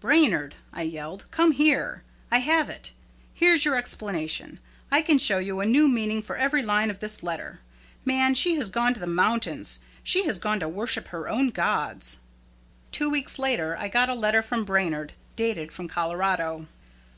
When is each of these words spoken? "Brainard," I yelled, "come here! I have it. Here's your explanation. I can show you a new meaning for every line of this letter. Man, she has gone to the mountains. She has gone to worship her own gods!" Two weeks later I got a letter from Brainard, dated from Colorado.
"Brainard," 0.00 0.54
I 0.70 0.82
yelled, 0.82 1.24
"come 1.30 1.52
here! 1.52 2.02
I 2.30 2.40
have 2.40 2.68
it. 2.68 2.92
Here's 3.32 3.64
your 3.64 3.74
explanation. 3.76 4.58
I 4.90 5.00
can 5.00 5.16
show 5.18 5.38
you 5.38 5.60
a 5.60 5.64
new 5.64 5.88
meaning 5.88 6.20
for 6.20 6.36
every 6.36 6.62
line 6.62 6.90
of 6.90 7.00
this 7.00 7.22
letter. 7.22 7.60
Man, 8.04 8.34
she 8.34 8.56
has 8.56 8.68
gone 8.68 8.92
to 8.92 9.00
the 9.00 9.06
mountains. 9.06 9.78
She 10.04 10.26
has 10.26 10.38
gone 10.38 10.60
to 10.60 10.68
worship 10.68 11.08
her 11.08 11.26
own 11.26 11.48
gods!" 11.48 12.18
Two 12.92 13.08
weeks 13.08 13.38
later 13.38 13.78
I 13.78 13.88
got 13.88 14.10
a 14.10 14.14
letter 14.14 14.42
from 14.42 14.66
Brainard, 14.66 15.14
dated 15.36 15.72
from 15.72 15.88
Colorado. 15.88 16.66